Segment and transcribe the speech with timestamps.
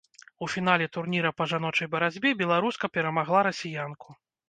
[0.45, 4.23] У фінале турніра па жаночай барацьбе беларуска перамагла расіянку.